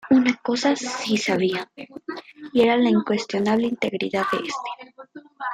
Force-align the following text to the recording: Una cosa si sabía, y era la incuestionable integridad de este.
Una 0.09 0.35
cosa 0.41 0.75
si 0.75 1.15
sabía, 1.15 1.69
y 2.53 2.61
era 2.63 2.75
la 2.75 2.89
incuestionable 2.89 3.67
integridad 3.67 4.23
de 4.31 4.39
este. 4.39 4.95